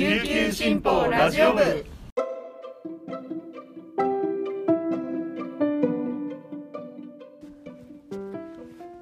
[0.00, 1.84] 琉球新報ラジオ部。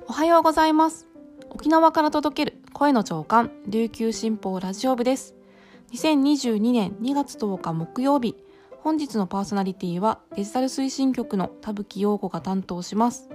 [0.08, 1.06] おはようございます。
[1.50, 5.36] 沖縄から届ける声の長官琉球新報ラジオ部です。
[5.92, 8.34] 2022年2月10日木曜日
[8.80, 13.30] 本日のパーソナリティはデジタル推進局の田吹陽子が担当します。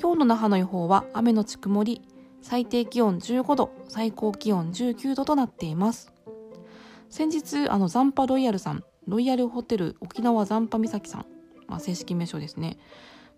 [0.00, 2.02] 今日の那覇の予報は雨のち曇り
[2.42, 6.15] 最低気温15度最高気温19度となっています。
[7.08, 11.26] 先日あのザンパロイヤルさんロイヤルホテル沖縄ザンパ岬さん、
[11.68, 12.78] まあ、正式名称ですね。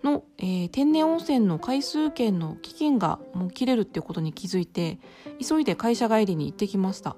[0.02, 4.98] の、えー、天然温泉の回数券の期限がもう切れるっていうことに気づいて
[5.44, 7.16] 急いで会社帰りに行ってきました、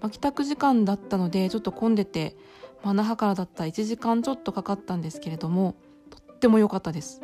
[0.00, 2.34] まあ、帰宅時間だったのでちょっと混んでて、
[2.82, 5.74] まあ、那覇からだったら1時間ちょっとかかったんですけれども
[6.08, 7.20] とっても良かったです。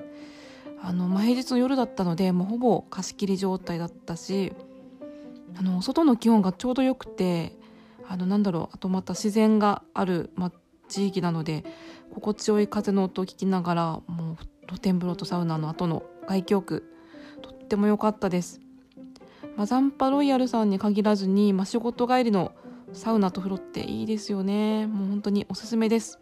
[0.83, 4.53] あの、まあ、平日の夜だったのでもうほぼ貸し切り状態だったし
[5.57, 7.57] あの外の気温がちょうどよくて
[8.09, 10.53] あのなんだろうあとまた自然がある、ま、
[10.89, 11.65] 地域なので
[12.13, 16.85] 心地よい風の音を聞きながらもう露天風呂とサウナの後の外気浴
[17.43, 18.61] とっても良かったです、
[19.57, 22.53] ま、ザンパロイヤルさんに限らずに、まあ、仕事帰りの
[22.95, 24.87] サウナと風呂っていいですよね。
[24.87, 26.21] もう本当におすすめです。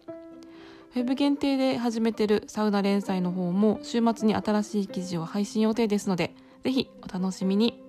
[0.95, 7.83] ウェブ限定で始めてるサウナ連載の方も週末に新しい記事を配信予定ですのでぜひお楽しみに。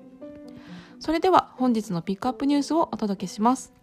[1.00, 3.83] それでは本日のピックアップニュースをお届けします。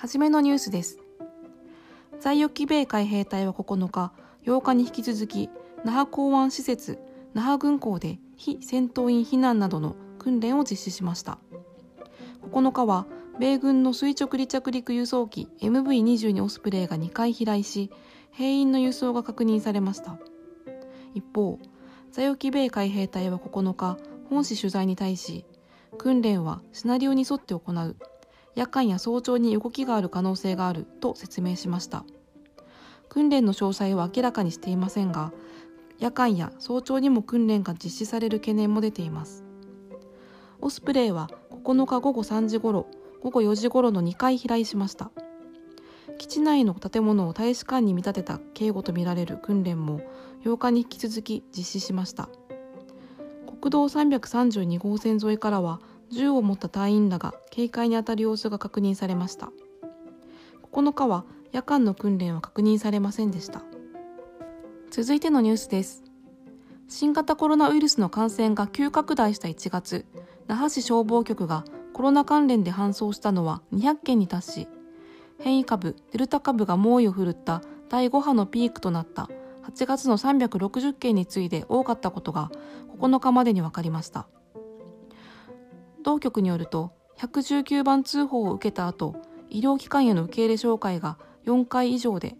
[0.00, 1.00] はじめのニュースです。
[2.20, 4.12] 在沖米海兵隊は9日
[4.46, 5.50] 8日に引き続き
[5.84, 7.00] 那覇港湾施設
[7.34, 11.38] 那覇軍港で非戦闘員避難などの訓練を実施しました。
[12.52, 13.06] 9日は
[13.40, 17.90] 米軍の垂直離着陸輸送機 MV22 オスプレイが2回飛来し
[18.30, 20.16] 兵員の輸送が確認されました。
[21.12, 21.58] 一方
[22.12, 23.98] 在沖米海兵隊は9日
[24.30, 25.44] 本市取材に対し
[25.98, 27.96] 訓練はシナリオに沿って行う。
[28.58, 32.04] 夜間や早朝に動きがある可能性があると説明しました。
[33.08, 35.32] 訓練の詳細は明らかにしていませんが
[36.00, 39.44] 夜間や早朝にも訓練が実施される懸念も出ています。
[40.60, 41.30] オスプレイは
[41.62, 42.88] 9日午後3時ごろ
[43.22, 45.12] 午後4時ごろの2回飛来しました。
[46.18, 50.00] 基地内の建物を大使館に見立てた警護とみられる訓練も
[50.44, 52.28] 8日に引き続き実施しました。
[53.60, 55.80] 国道332号線沿いからは
[56.10, 59.50] 銃を持った隊員らが警戒に当たる様子が確認されました。
[60.72, 63.62] 9日は夜間の訓練は確認されませんでした。
[64.90, 66.02] 続いてのニュースです。
[66.88, 70.06] 新型コロナウイルスの感染が急拡大した1月
[70.46, 74.68] 那覇市消防局がコロナ関連で搬送したのは200件に達し
[75.38, 79.28] 変異株デルタ株が猛威を振るった第5波のピークとなった
[79.70, 82.50] 8月の360件に次いで多かったことが
[82.98, 84.26] 9日までに分かりました。
[86.08, 89.16] 当局によると119番通報を受けた後
[89.50, 92.34] 医療機関への受け入れ紹介が4回以上で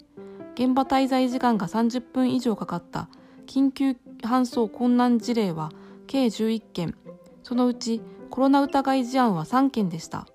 [0.54, 3.10] 現場滞在時間が30分以上かかった
[3.46, 3.90] 緊急
[4.22, 5.70] 搬送困難事例は
[6.06, 6.94] 計11件
[7.42, 10.26] そのうちコロナ疑い事案は3件でした。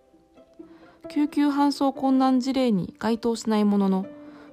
[1.09, 4.05] 救急搬送困難事例に該当しないものの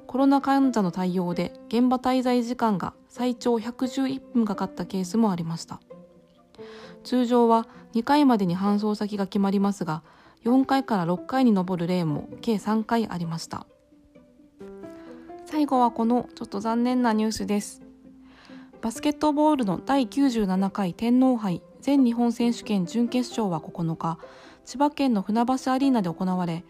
[0.07, 5.83] コロナ患者の対応で現場滞在時間が最長111分かかったケースもありました。
[7.05, 10.03] 通常は2回までに搬送先が決まりますが
[10.45, 13.67] 4回から6回に上る例も計3回ありました。
[15.45, 17.83] 最後はこのちょっと残念なニュースです。
[18.81, 24.19] バスケットボールの第97回天皇杯全日本選手権準決勝は9日
[24.65, 26.65] 千葉県の船橋アリーナで行われ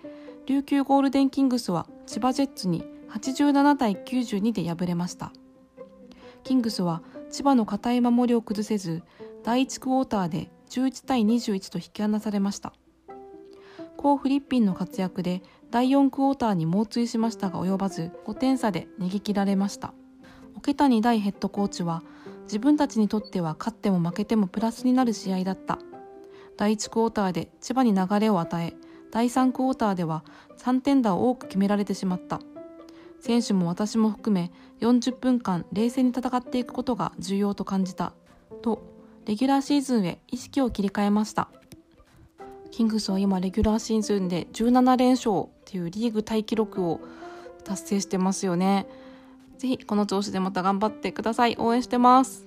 [0.47, 5.32] 琉球ゴールデンキングスは千葉ジェッツに87対92で敗れました。
[6.42, 9.03] キングスは千葉の堅い守りを崩せず
[9.44, 12.72] 第1クォーターで11対21と引き離されました。
[13.97, 19.92] コー・フリッピンの活躍で第4クォーターに猛追しましたが及ばず5点差で逃げ切られました。
[20.56, 22.03] 桶谷大ヘッドコーチは
[22.44, 25.78] 自分たちにとっては勝っても負けてもプラスになる試合だった。
[26.56, 28.75] 第1クォーターで千葉に流れを与え
[29.10, 30.24] 第3クォーターでは
[30.59, 32.41] 3点打を多く決められてしまった。
[33.21, 34.50] 選手も私も含め
[34.80, 38.15] 40分間冷静に戦っていくことが重要と感じた。
[38.62, 38.90] と
[39.26, 41.48] レギュラーシーズンへ意識を切り替えました。
[42.70, 47.00] キングスは今レギュラーシーズンで17連勝っていうリーグタイ記録を
[47.64, 48.86] 達成してますよね。
[49.58, 51.56] ぜひこの調子でまた頑張ってください。
[51.58, 52.46] 応援してます。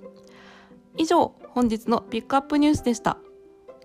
[0.97, 3.17] 以上本日のピックアップニュースでした。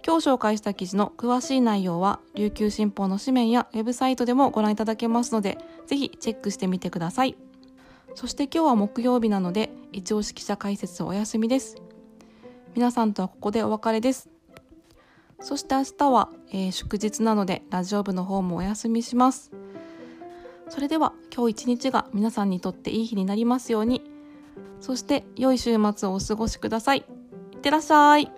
[0.06, 7.36] 今日紹介した記事の詳しい内容は琉球新報の紙面やウェブサイトでもご覧いただけますのでぜひチェックしてみてください。
[8.14, 11.87] そして今日は木曜日なので一押し記者解説お休みです。
[12.78, 14.28] 皆さんとはここでお別れです。
[15.40, 19.50] そして明日は、えー、祝日なのでラジオ部の方もお休みします。
[20.68, 24.04] それでは今日一日が皆さんにとっていい日になりますように。
[24.80, 26.98] そして良い週末をお過ごしください。
[26.98, 28.37] いってらっしゃい。